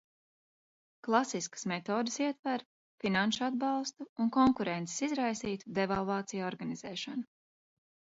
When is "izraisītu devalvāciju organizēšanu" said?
5.09-7.25